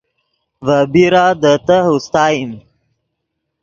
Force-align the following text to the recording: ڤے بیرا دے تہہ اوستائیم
ڤے 0.65 0.77
بیرا 0.93 1.25
دے 1.41 1.53
تہہ 1.67 1.89
اوستائیم 1.91 2.51